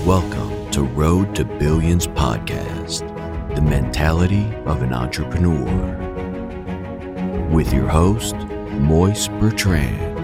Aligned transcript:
Welcome 0.00 0.68
to 0.72 0.82
Road 0.82 1.36
to 1.36 1.44
Billions 1.44 2.08
podcast, 2.08 3.06
the 3.54 3.62
mentality 3.62 4.52
of 4.64 4.82
an 4.82 4.92
entrepreneur. 4.92 5.64
With 7.52 7.72
your 7.72 7.86
host, 7.86 8.34
Moise 8.34 9.28
Bertrand. 9.28 10.18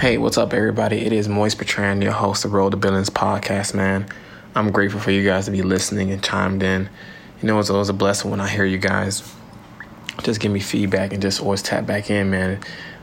Hey, 0.00 0.16
what's 0.16 0.38
up, 0.38 0.54
everybody? 0.54 1.04
It 1.04 1.12
is 1.12 1.28
Moise 1.28 1.54
Bertrand, 1.54 2.02
your 2.02 2.12
host 2.12 2.46
of 2.46 2.54
Road 2.54 2.70
to 2.70 2.78
Billions 2.78 3.10
podcast, 3.10 3.74
man. 3.74 4.06
I'm 4.54 4.70
grateful 4.70 5.00
for 5.00 5.10
you 5.10 5.22
guys 5.22 5.44
to 5.44 5.50
be 5.50 5.60
listening 5.60 6.10
and 6.12 6.24
chimed 6.24 6.62
in. 6.62 6.88
You 7.42 7.48
know, 7.48 7.58
it's 7.58 7.68
always 7.68 7.90
a 7.90 7.92
blessing 7.92 8.30
when 8.30 8.40
I 8.40 8.48
hear 8.48 8.64
you 8.64 8.78
guys 8.78 9.22
just 10.22 10.40
give 10.40 10.52
me 10.52 10.60
feedback 10.60 11.12
and 11.12 11.22
just 11.22 11.40
always 11.40 11.62
tap 11.62 11.86
back 11.86 12.10
in, 12.10 12.30
man. 12.30 12.60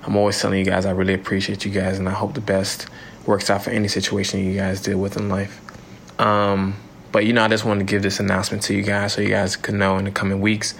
I'm 0.09 0.17
always 0.17 0.41
telling 0.41 0.57
you 0.57 0.65
guys 0.65 0.87
I 0.87 0.91
really 0.91 1.13
appreciate 1.13 1.65
you 1.65 1.71
guys 1.71 1.99
and 1.99 2.09
I 2.09 2.13
hope 2.13 2.33
the 2.33 2.41
best 2.41 2.87
works 3.27 3.51
out 3.51 3.63
for 3.63 3.69
any 3.69 3.87
situation 3.87 4.43
you 4.43 4.55
guys 4.55 4.81
deal 4.81 4.97
with 4.97 5.15
in 5.17 5.29
life. 5.29 5.61
Um, 6.19 6.77
but 7.11 7.27
you 7.27 7.33
know, 7.33 7.43
I 7.43 7.47
just 7.47 7.63
wanted 7.63 7.81
to 7.81 7.91
give 7.91 8.01
this 8.01 8.19
announcement 8.19 8.63
to 8.63 8.73
you 8.73 8.81
guys 8.81 9.13
so 9.13 9.21
you 9.21 9.29
guys 9.29 9.55
can 9.55 9.77
know 9.77 9.99
in 9.99 10.05
the 10.05 10.11
coming 10.11 10.41
weeks. 10.41 10.73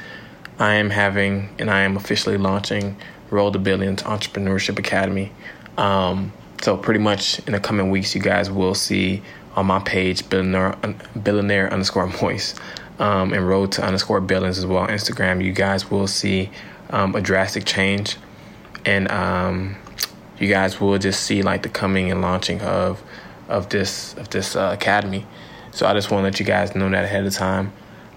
I 0.57 0.73
am 0.73 0.90
having 0.90 1.49
and 1.59 1.70
I 1.70 1.81
am 1.81 1.95
officially 1.95 2.40
launching 2.40 2.98
Road 3.30 3.54
to 3.54 3.59
Billions 3.59 4.02
Entrepreneurship 4.02 4.80
Academy. 4.80 5.32
Um, 5.77 6.34
so 6.63 6.76
pretty 6.76 6.99
much 6.99 7.38
in 7.46 7.54
the 7.54 7.59
coming 7.59 7.91
weeks, 7.91 8.16
you 8.16 8.21
guys 8.21 8.49
will 8.49 8.73
see 8.73 9.21
on 9.55 9.68
my 9.68 9.77
page 9.77 10.27
billionaire, 10.27 10.76
billionaire 11.21 11.71
underscore 11.71 12.07
Moise 12.20 12.55
um, 12.98 13.32
and 13.32 13.48
Road 13.48 13.73
to 13.73 13.85
underscore 13.85 14.21
Billions 14.21 14.57
as 14.57 14.66
well 14.66 14.88
Instagram. 14.88 15.46
You 15.46 15.54
guys 15.54 15.91
will 15.91 16.07
see 16.07 16.49
um, 16.90 17.13
a 17.13 17.21
drastic 17.21 17.66
change 17.66 18.18
and 18.86 19.10
um, 19.12 19.76
you 20.38 20.48
guys 20.48 20.80
will 20.80 20.98
just 20.98 21.24
see 21.24 21.42
like 21.42 21.64
the 21.64 21.70
coming 21.70 22.12
and 22.12 22.22
launching 22.22 22.62
of 22.62 23.02
of 23.48 23.70
this 23.70 24.14
of 24.16 24.30
this 24.30 24.55
uh, 24.55 24.72
academy. 24.74 25.26
So 25.71 25.86
I 25.88 25.94
just 25.94 26.12
want 26.12 26.21
to 26.21 26.24
let 26.26 26.40
you 26.40 26.46
guys 26.46 26.76
know 26.76 26.90
that 26.90 27.05
ahead 27.05 27.26
of 27.26 27.34
time. 27.34 27.74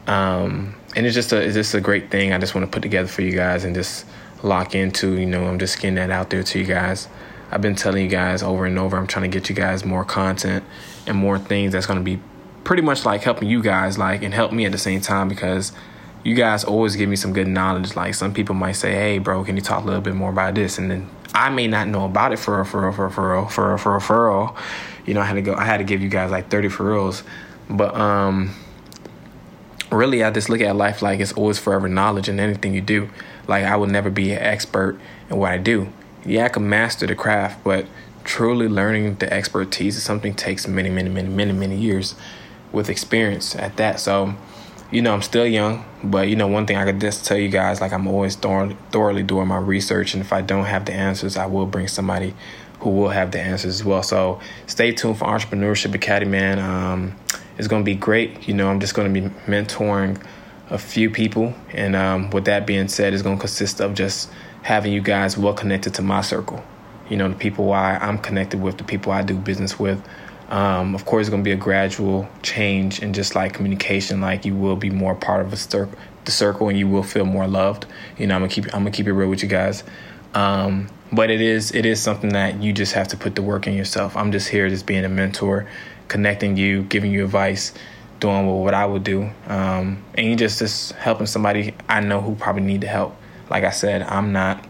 Um, 0.07 0.75
and 0.97 1.07
it's 1.07 1.15
just 1.15 1.33
a 1.33 1.41
it's 1.41 1.55
just 1.55 1.75
a 1.75 1.81
great 1.81 2.11
thing. 2.11 2.33
I 2.33 2.39
just 2.39 2.55
want 2.55 2.67
to 2.67 2.71
put 2.71 2.83
together 2.83 3.09
for 3.09 3.23
you 3.23 3.33
guys 3.33 3.65
and 3.65 3.75
just 3.75 4.07
lock 4.43 4.75
into. 4.75 5.19
You 5.19 5.27
know, 5.27 5.47
I'm 5.47 5.59
just 5.59 5.77
getting 5.77 5.95
that 5.97 6.11
out 6.11 6.31
there 6.31 6.43
to 6.43 6.59
you 6.59 6.65
guys. 6.65 7.09
I've 7.51 7.61
been 7.61 7.75
telling 7.75 8.03
you 8.03 8.09
guys 8.09 8.43
over 8.43 8.65
and 8.65 8.79
over. 8.79 8.97
I'm 8.97 9.07
trying 9.07 9.31
to 9.31 9.39
get 9.39 9.49
you 9.49 9.55
guys 9.55 9.85
more 9.85 10.05
content 10.05 10.65
and 11.07 11.17
more 11.17 11.39
things 11.39 11.73
that's 11.73 11.87
going 11.87 11.99
to 11.99 12.05
be 12.05 12.21
pretty 12.65 12.83
much 12.83 13.05
like 13.05 13.23
helping 13.23 13.49
you 13.49 13.63
guys 13.63 13.99
like 13.99 14.23
and 14.23 14.33
help 14.33 14.53
me 14.53 14.65
at 14.65 14.73
the 14.73 14.79
same 14.79 15.01
time 15.01 15.29
because 15.29 15.73
you 16.25 16.35
guys 16.35 16.65
always 16.65 16.97
give 16.97 17.09
me 17.09 17.17
some 17.17 17.33
good 17.33 17.49
knowledge. 17.49 17.97
Like 17.97 18.15
some 18.15 18.33
people 18.33 18.55
might 18.55 18.73
say, 18.73 18.93
"Hey, 18.93 19.19
bro, 19.19 19.45
can 19.45 19.57
you 19.57 19.63
talk 19.63 19.83
a 19.83 19.87
little 19.87 20.01
bit 20.01 20.15
more 20.15 20.31
about 20.31 20.55
this?" 20.55 20.79
And 20.79 20.91
then 20.91 21.11
I 21.35 21.51
may 21.51 21.67
not 21.67 21.89
know 21.89 22.05
about 22.05 22.33
it 22.33 22.39
for 22.39 22.61
a 22.61 22.67
for 22.67 22.89
a 22.89 22.93
for 22.93 23.07
a 23.07 23.11
for 23.11 23.35
a 23.37 23.49
for 23.49 23.75
a, 23.75 23.79
for 23.79 23.97
a 23.97 24.01
referral. 24.01 24.57
You 25.07 25.15
know, 25.15 25.21
I 25.21 25.25
had 25.25 25.35
to 25.35 25.43
go. 25.43 25.55
I 25.55 25.65
had 25.65 25.79
to 25.79 25.85
give 25.85 26.01
you 26.01 26.09
guys 26.09 26.31
like 26.31 26.49
thirty 26.49 26.69
referrals, 26.69 27.23
but 27.69 27.95
um, 27.95 28.55
really, 29.91 30.23
I 30.23 30.31
just 30.31 30.49
look 30.49 30.61
at 30.61 30.77
life 30.77 31.03
like 31.03 31.21
it's 31.21 31.33
always 31.33 31.59
forever 31.59 31.89
knowledge 31.89 32.29
in 32.29 32.39
anything 32.39 32.75
you 32.75 32.81
do. 32.81 33.11
Like 33.49 33.65
I 33.65 33.77
will 33.77 33.89
never 33.89 34.11
be 34.11 34.33
an 34.33 34.39
expert 34.39 35.01
in 35.29 35.39
what 35.39 35.51
I 35.51 35.59
do. 35.59 35.93
Yeah, 36.25 36.45
I 36.45 36.49
can 36.51 36.69
master 36.69 37.07
the 37.07 37.17
craft, 37.17 37.65
but 37.65 37.87
truly 38.23 38.69
learning 38.69 39.17
the 39.17 39.33
expertise 39.33 39.97
is 39.97 40.05
something 40.05 40.35
takes 40.35 40.69
many, 40.69 40.89
many, 40.89 41.09
many, 41.09 41.29
many, 41.29 41.53
many 41.53 41.77
years 41.77 42.15
with 42.71 42.89
experience 42.89 43.57
at 43.57 43.77
that. 43.77 43.99
So 43.99 44.37
you 44.93 45.01
know, 45.01 45.15
I'm 45.15 45.23
still 45.23 45.47
young, 45.47 45.85
but 46.05 46.29
you 46.29 46.37
know, 46.37 46.47
one 46.47 46.67
thing 46.67 46.77
I 46.77 46.85
could 46.85 47.01
just 47.01 47.25
tell 47.25 47.39
you 47.39 47.49
guys, 47.49 47.81
like 47.81 47.93
I'm 47.93 48.07
always 48.07 48.37
thor- 48.37 48.77
thoroughly 48.91 49.23
doing 49.23 49.49
my 49.49 49.57
research, 49.57 50.13
and 50.13 50.23
if 50.23 50.35
I 50.35 50.43
don't 50.43 50.67
have 50.67 50.85
the 50.85 50.93
answers, 50.93 51.37
I 51.39 51.47
will 51.47 51.65
bring 51.65 51.89
somebody 51.89 52.35
who 52.81 52.91
will 52.91 53.09
have 53.09 53.31
the 53.31 53.41
answers 53.41 53.81
as 53.81 53.85
well. 53.85 54.03
So 54.03 54.39
stay 54.67 54.93
tuned 54.93 55.19
for 55.19 55.25
Entrepreneurship 55.25 55.95
Academy, 55.95 56.33
man. 56.33 56.59
Um, 56.59 57.17
it's 57.57 57.69
going 57.69 57.83
to 57.83 57.85
be 57.85 57.95
great. 57.95 58.47
You 58.47 58.55
know, 58.55 58.69
I'm 58.69 58.81
just 58.81 58.95
going 58.95 59.13
to 59.13 59.21
be 59.21 59.29
mentoring 59.47 60.23
a 60.69 60.77
few 60.77 61.09
people, 61.09 61.55
and 61.71 61.97
um, 61.97 62.29
with 62.29 62.45
that 62.45 62.67
being 62.67 62.89
said, 62.89 63.15
it's 63.15 63.23
going 63.23 63.37
to 63.37 63.41
consist 63.41 63.81
of 63.81 63.95
just 63.95 64.31
having 64.61 64.93
you 64.93 65.01
guys 65.01 65.39
well 65.39 65.55
connected 65.55 65.95
to 65.95 66.03
my 66.03 66.21
circle. 66.21 66.63
You 67.09 67.17
know, 67.17 67.29
the 67.29 67.37
people 67.37 67.73
I, 67.73 67.97
I'm 67.97 68.19
connected 68.19 68.61
with, 68.61 68.77
the 68.77 68.85
people 68.85 69.13
I 69.13 69.23
do 69.23 69.37
business 69.37 69.79
with. 69.79 70.03
Um, 70.53 70.95
of 70.95 71.07
course, 71.07 71.23
it's 71.23 71.31
going 71.31 71.43
to 71.43 71.49
be 71.49 71.53
a 71.53 71.57
gradual 71.57 72.29
change 72.43 73.01
and 73.01 73.15
just 73.15 73.35
like 73.35 73.55
communication. 73.55 74.21
Like 74.21 74.45
you 74.45 74.55
will 74.55 74.77
be 74.77 74.91
more 74.91 75.15
part 75.15 75.47
of 75.47 75.59
cir- 75.59 75.89
the 76.27 76.31
circle, 76.31 76.69
and 76.69 76.79
you 76.79 76.87
will 76.87 77.03
feel 77.03 77.25
more 77.25 77.49
loved. 77.49 77.87
You 78.19 78.27
know, 78.27 78.35
I'm 78.37 78.43
gonna 78.43 78.53
keep 78.53 78.67
I'm 78.67 78.83
gonna 78.83 78.91
keep 78.91 79.07
it 79.07 79.15
real 79.15 79.31
with 79.31 79.43
you 79.43 79.49
guys. 79.49 79.83
Um, 80.35 80.89
but 81.11 81.31
it 81.31 81.41
is 81.41 81.75
it 81.75 81.87
is 81.87 82.01
something 82.03 82.35
that 82.35 82.63
you 82.63 82.75
just 82.75 82.93
have 82.93 83.09
to 83.09 83.17
put 83.17 83.35
the 83.35 83.43
work 83.43 83.67
in 83.67 83.73
yourself. 83.73 84.15
I'm 84.15 84.31
just 84.31 84.47
here, 84.49 84.69
just 84.69 84.85
being 84.85 85.07
a 85.07 85.09
mentor, 85.09 85.67
connecting 86.09 86.59
you, 86.59 86.83
giving 86.83 87.13
you 87.13 87.25
advice, 87.25 87.73
doing 88.21 88.47
what 88.47 88.75
I 88.75 88.85
would 88.85 89.05
do, 89.05 89.31
um, 89.47 90.05
and 90.15 90.27
you 90.27 90.37
just 90.37 90.59
just 90.59 90.93
helping 90.93 91.27
somebody 91.27 91.75
I 91.89 92.01
know 92.01 92.21
who 92.21 92.35
probably 92.35 92.63
need 92.63 92.83
the 92.83 92.89
help. 92.89 93.17
Like 93.49 93.65
I 93.65 93.71
said, 93.71 94.03
I'm 94.03 94.33
not 94.33 94.63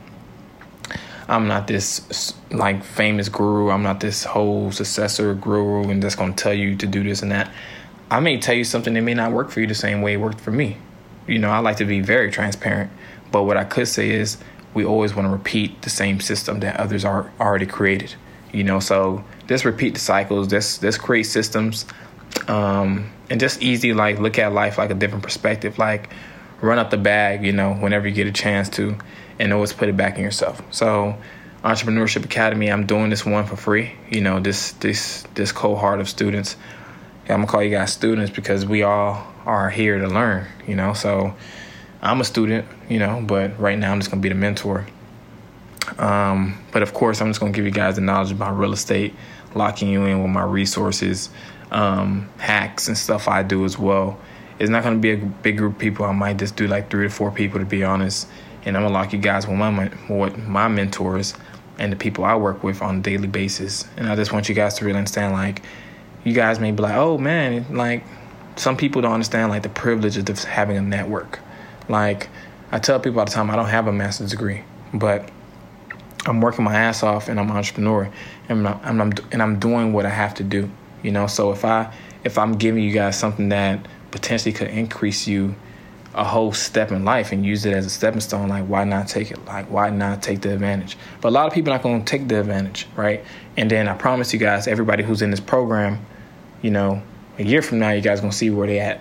I'm 1.28 1.49
not 1.49 1.66
this 1.66 2.34
like 2.50 2.84
famous 2.84 3.28
guru. 3.28 3.71
I'm 3.71 3.83
not 3.83 4.00
this 4.00 4.25
whole 4.25 4.72
successor 4.72 5.34
guru 5.34 5.88
and 5.88 6.03
that's 6.03 6.15
gonna 6.15 6.33
tell 6.33 6.55
you 6.55 6.77
to 6.77 6.87
do 6.87 7.03
this 7.03 7.22
and 7.22 7.33
that. 7.33 7.50
I 8.10 8.21
may 8.21 8.38
tell 8.38 8.55
you 8.55 8.65
something 8.65 8.93
that 8.94 9.00
may 9.00 9.15
not 9.15 9.33
work 9.33 9.50
for 9.50 9.60
you 9.60 9.66
the 9.66 9.75
same 9.75 10.03
way 10.03 10.15
it 10.15 10.16
worked 10.19 10.41
for 10.41 10.50
me. 10.50 10.77
You 11.27 11.38
know, 11.38 11.50
I 11.50 11.59
like 11.60 11.77
to 11.77 11.84
be 11.84 12.00
very 12.00 12.31
transparent. 12.31 12.91
But 13.31 13.44
what 13.44 13.56
I 13.56 13.65
could 13.65 13.88
say 13.88 14.10
is 14.10 14.37
we 14.75 14.84
always 14.84 15.15
want 15.15 15.27
to 15.27 15.33
repeat 15.33 15.83
the 15.83 15.91
same 15.91 16.21
system 16.21 16.60
that 16.60 16.78
others 16.78 17.05
are 17.05 17.33
already 17.41 17.66
created. 17.66 18.15
You 18.53 18.65
know, 18.65 18.81
so 18.81 19.25
just 19.47 19.65
repeat 19.65 19.94
the 19.94 20.00
cycles, 20.00 20.49
just 20.49 20.83
just 20.83 21.00
create 21.00 21.25
systems, 21.25 21.87
um, 22.49 23.10
and 23.31 23.41
just 23.41 23.62
easy 23.62 23.94
like 23.94 24.19
look 24.19 24.39
at 24.39 24.53
life 24.53 24.77
like 24.77 24.91
a 24.91 24.94
different 24.94 25.25
perspective. 25.25 25.78
Like 25.78 26.10
run 26.60 26.78
up 26.78 26.91
the 26.91 26.99
bag, 26.99 27.44
you 27.44 27.53
know, 27.53 27.72
whenever 27.75 28.06
you 28.06 28.15
get 28.15 28.27
a 28.27 28.33
chance 28.33 28.69
to 28.71 28.97
and 29.38 29.53
always 29.53 29.72
put 29.72 29.88
it 29.88 29.97
back 29.97 30.16
in 30.16 30.25
yourself. 30.25 30.62
So, 30.70 31.16
Entrepreneurship 31.65 32.25
Academy, 32.25 32.70
I'm 32.70 32.87
doing 32.87 33.10
this 33.10 33.25
one 33.25 33.47
for 33.47 33.56
free. 33.56 33.93
You 34.10 34.20
know, 34.20 34.41
this 34.41 34.72
this 34.72 35.25
this 35.34 35.53
cohort 35.53 36.00
of 36.00 36.09
students. 36.09 36.56
I'm 37.28 37.37
gonna 37.37 37.47
call 37.47 37.62
you 37.62 37.71
guys 37.71 37.92
students 37.92 38.32
because 38.32 38.66
we 38.66 38.82
all 38.82 39.25
are 39.47 39.71
here 39.71 39.98
to 39.98 40.09
learn. 40.09 40.47
You 40.66 40.75
know, 40.75 40.92
so 40.92 41.34
I'm 42.00 42.21
a 42.21 42.25
student. 42.25 42.66
You 42.88 42.98
know, 42.98 43.22
but 43.25 43.59
right 43.60 43.78
now 43.78 43.92
I'm 43.92 44.00
just 44.00 44.10
gonna 44.10 44.22
be 44.22 44.28
the 44.28 44.34
mentor. 44.34 44.87
Um, 45.98 46.59
but 46.72 46.82
of 46.82 46.94
course, 46.94 47.21
I'm 47.21 47.28
just 47.28 47.38
gonna 47.38 47.53
give 47.53 47.65
you 47.65 47.71
guys 47.71 47.94
the 47.94 48.00
knowledge 48.00 48.32
about 48.32 48.59
real 48.59 48.72
estate, 48.72 49.15
locking 49.54 49.88
you 49.88 50.04
in 50.06 50.21
with 50.21 50.32
my 50.32 50.44
resources, 50.44 51.31
um, 51.71 52.28
hacks 52.38 52.88
and 52.88 52.98
stuff 52.98 53.28
I 53.28 53.44
do 53.44 53.65
as 53.65 53.78
well. 53.78 54.19
It's 54.59 54.71
not 54.71 54.82
gonna 54.82 54.98
be 54.98 55.12
a 55.12 55.16
big 55.16 55.59
group 55.59 55.75
of 55.75 55.78
people. 55.78 56.06
I 56.06 56.12
might 56.12 56.38
just 56.38 56.56
do 56.56 56.66
like 56.66 56.91
three 56.91 57.06
to 57.06 57.10
four 57.10 57.31
people 57.31 57.60
to 57.60 57.66
be 57.66 57.84
honest 57.84 58.26
and 58.65 58.77
I'm 58.77 58.83
gonna 58.83 58.95
lock 58.95 59.12
you 59.12 59.19
guys 59.19 59.47
with 59.47 59.56
my 59.56 59.91
with 60.09 60.39
my 60.47 60.69
mentors 60.69 61.34
and 61.78 61.93
the 61.93 61.97
people 61.97 62.25
I 62.25 62.37
work 62.37 62.62
with 62.62 62.83
on 62.83 62.99
a 62.99 63.00
daily 63.00 63.28
basis. 63.28 63.87
And 63.97 64.09
I 64.09 64.15
just 64.15 64.33
want 64.33 64.49
you 64.49 64.55
guys 64.55 64.75
to 64.75 64.84
really 64.84 64.99
understand, 64.99 65.33
like, 65.33 65.62
you 66.25 66.33
guys 66.33 66.61
may 66.61 66.71
be 66.71 66.83
like, 66.83 66.95
oh 66.95 67.19
man, 67.19 67.67
like 67.75 68.05
some 68.56 68.77
people 68.77 69.03
don't 69.03 69.12
understand 69.12 69.51
like 69.51 69.62
the 69.62 69.69
privilege 69.69 70.17
of 70.17 70.45
having 70.45 70.77
a 70.77 70.83
network. 70.83 71.41
Like 71.89 72.28
I 72.71 72.78
tell 72.78 73.01
people 73.01 73.21
all 73.21 73.27
the 73.27 73.33
time, 73.33 73.51
I 73.51 73.56
don't 73.56 73.67
have 73.67 73.87
a 73.87 73.93
master's 73.93 74.31
degree, 74.31 74.62
but 74.95 75.31
I'm 76.27 76.41
working 76.41 76.65
my 76.65 76.75
ass 76.75 77.03
off 77.03 77.28
and 77.28 77.41
I'm 77.41 77.51
an 77.51 77.56
entrepreneur 77.56 78.11
and 78.49 78.69
I'm, 78.69 79.01
I'm, 79.01 79.12
and 79.33 79.43
I'm 79.43 79.59
doing 79.59 79.93
what 79.93 80.06
I 80.06 80.11
have 80.11 80.34
to 80.34 80.45
do. 80.45 80.71
You 81.03 81.11
know, 81.11 81.27
so 81.27 81.51
if 81.51 81.65
I 81.65 81.93
if 82.22 82.39
I'm 82.39 82.53
giving 82.53 82.84
you 82.84 82.93
guys 82.93 83.19
something 83.19 83.49
that 83.49 83.87
potentially 84.12 84.53
could 84.53 84.69
increase 84.69 85.27
you 85.27 85.56
a 86.15 86.25
whole 86.25 86.53
step 86.53 86.93
in 86.93 87.05
life 87.05 87.33
and 87.33 87.45
use 87.45 87.65
it 87.65 87.73
as 87.73 87.87
a 87.87 87.91
stepping 87.91 88.21
stone, 88.21 88.49
like 88.49 88.65
why 88.67 88.84
not 88.84 89.09
take 89.09 89.31
it? 89.31 89.45
Like 89.47 89.71
why 89.71 89.91
not 89.91 90.23
take 90.23 90.43
the 90.43 90.53
advantage? 90.53 90.97
But 91.21 91.28
a 91.28 91.31
lot 91.31 91.47
of 91.47 91.53
people 91.53 91.73
not 91.73 91.83
going 91.83 92.05
to 92.05 92.11
take 92.11 92.28
the 92.28 92.41
advantage, 92.41 92.87
right? 92.97 93.25
And 93.56 93.71
then 93.71 93.89
I 93.89 93.95
promise 93.95 94.33
you 94.33 94.39
guys, 94.39 94.66
everybody 94.66 95.03
who's 95.03 95.22
in 95.22 95.31
this 95.31 95.41
program, 95.41 96.04
you 96.60 96.71
know, 96.71 97.03
a 97.39 97.42
year 97.42 97.63
from 97.63 97.78
now, 97.78 97.91
you 97.91 98.01
guys 98.01 98.21
gonna 98.21 98.33
see 98.33 98.51
where 98.51 98.66
they 98.66 98.78
at 98.78 99.01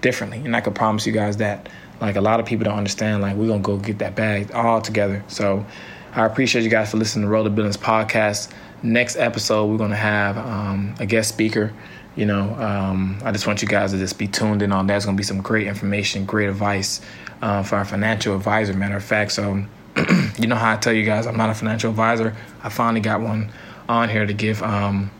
differently. 0.00 0.38
And 0.38 0.54
I 0.54 0.60
can 0.60 0.74
promise 0.74 1.06
you 1.06 1.12
guys 1.12 1.36
that. 1.38 1.68
Like 2.00 2.14
a 2.14 2.20
lot 2.20 2.38
of 2.38 2.46
people 2.46 2.64
don't 2.64 2.78
understand. 2.78 3.22
Like 3.22 3.36
we're 3.36 3.48
gonna 3.48 3.60
go 3.60 3.76
get 3.76 3.98
that 3.98 4.14
bag 4.14 4.52
all 4.52 4.80
together. 4.80 5.24
So 5.26 5.66
I 6.14 6.24
appreciate 6.26 6.62
you 6.62 6.70
guys 6.70 6.90
for 6.90 6.96
listening 6.96 7.24
to 7.24 7.28
Road 7.28 7.44
to 7.44 7.78
podcast. 7.78 8.52
Next 8.82 9.16
episode, 9.16 9.66
we're 9.66 9.78
gonna 9.78 9.96
have 9.96 10.38
um, 10.38 10.94
a 11.00 11.06
guest 11.06 11.28
speaker 11.28 11.72
you 12.18 12.26
know, 12.26 12.52
um, 12.56 13.16
I 13.22 13.30
just 13.30 13.46
want 13.46 13.62
you 13.62 13.68
guys 13.68 13.92
to 13.92 13.98
just 13.98 14.18
be 14.18 14.26
tuned 14.26 14.60
in 14.60 14.72
on 14.72 14.88
that. 14.88 14.94
There's 14.94 15.04
going 15.04 15.16
to 15.16 15.20
be 15.20 15.24
some 15.24 15.40
great 15.40 15.68
information, 15.68 16.24
great 16.24 16.48
advice 16.48 17.00
uh, 17.40 17.62
for 17.62 17.76
our 17.76 17.84
financial 17.84 18.34
advisor. 18.34 18.74
Matter 18.74 18.96
of 18.96 19.04
fact, 19.04 19.30
so 19.30 19.64
you 20.36 20.48
know 20.48 20.56
how 20.56 20.72
I 20.72 20.76
tell 20.78 20.92
you 20.92 21.04
guys 21.04 21.28
I'm 21.28 21.36
not 21.36 21.48
a 21.48 21.54
financial 21.54 21.90
advisor. 21.90 22.34
I 22.60 22.70
finally 22.70 23.00
got 23.00 23.20
one 23.20 23.52
on 23.88 24.08
here 24.08 24.26
to 24.26 24.32
give 24.32 24.64
um, 24.64 25.12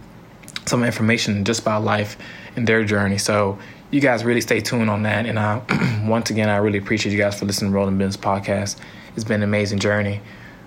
some 0.66 0.82
information 0.82 1.44
just 1.44 1.60
about 1.60 1.84
life 1.84 2.16
and 2.56 2.66
their 2.66 2.82
journey. 2.82 3.18
So 3.18 3.60
you 3.92 4.00
guys 4.00 4.24
really 4.24 4.40
stay 4.40 4.58
tuned 4.58 4.90
on 4.90 5.04
that. 5.04 5.24
And 5.24 5.38
I, 5.38 6.02
once 6.04 6.30
again, 6.30 6.48
I 6.48 6.56
really 6.56 6.78
appreciate 6.78 7.12
you 7.12 7.18
guys 7.18 7.38
for 7.38 7.46
listening 7.46 7.70
to 7.70 7.76
Road 7.76 7.84
to 7.84 7.92
Billions 7.92 8.16
Podcast. 8.16 8.76
It's 9.14 9.22
been 9.22 9.36
an 9.36 9.48
amazing 9.48 9.78
journey. 9.78 10.20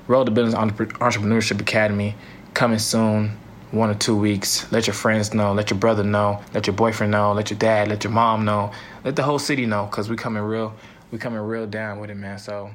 Road 0.07 0.27
to 0.27 0.31
Billions 0.31 0.55
Entrepreneurship 0.55 1.59
Academy 1.59 2.15
coming 2.53 2.79
soon 2.79 3.37
one 3.71 3.89
or 3.89 3.95
two 3.95 4.15
weeks. 4.15 4.71
Let 4.71 4.87
your 4.87 4.93
friends 4.93 5.33
know. 5.33 5.53
Let 5.53 5.69
your 5.69 5.79
brother 5.79 6.03
know. 6.03 6.41
Let 6.53 6.67
your 6.67 6.75
boyfriend 6.75 7.11
know. 7.11 7.31
Let 7.33 7.49
your 7.49 7.59
dad. 7.59 7.87
Let 7.87 8.03
your 8.03 8.11
mom 8.11 8.45
know. 8.45 8.71
Let 9.03 9.15
the 9.15 9.23
whole 9.23 9.39
city 9.39 9.65
know 9.65 9.85
because 9.85 10.09
we 10.09 10.15
coming 10.15 10.43
real. 10.43 10.73
We 11.11 11.17
coming 11.17 11.39
real 11.39 11.67
down 11.67 11.99
with 11.99 12.09
it, 12.09 12.15
man. 12.15 12.37
So 12.37 12.71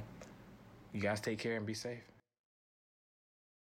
you 0.93 1.01
guys 1.01 1.21
take 1.21 1.39
care 1.39 1.57
and 1.57 1.67
be 1.67 1.75
safe. 1.75 2.16